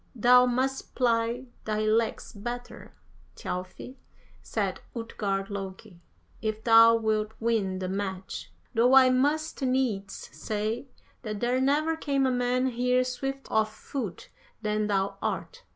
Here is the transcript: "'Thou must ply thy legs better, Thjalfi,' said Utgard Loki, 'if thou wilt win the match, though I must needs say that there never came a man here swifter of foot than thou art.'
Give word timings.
"'Thou 0.15 0.47
must 0.47 0.95
ply 0.95 1.45
thy 1.63 1.81
legs 1.81 2.33
better, 2.33 2.95
Thjalfi,' 3.35 3.97
said 4.41 4.79
Utgard 4.95 5.51
Loki, 5.51 6.01
'if 6.41 6.63
thou 6.63 6.95
wilt 6.95 7.33
win 7.39 7.77
the 7.77 7.87
match, 7.87 8.51
though 8.73 8.95
I 8.95 9.11
must 9.11 9.61
needs 9.61 10.27
say 10.33 10.87
that 11.21 11.39
there 11.39 11.61
never 11.61 11.95
came 11.95 12.25
a 12.25 12.31
man 12.31 12.65
here 12.65 13.03
swifter 13.03 13.51
of 13.53 13.69
foot 13.69 14.29
than 14.63 14.87
thou 14.87 15.19
art.' 15.21 15.65